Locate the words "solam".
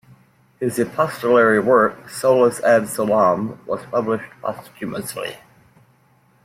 2.85-3.63